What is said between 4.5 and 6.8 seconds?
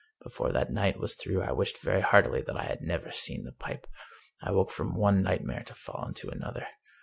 woke from one nightmare to fall into another.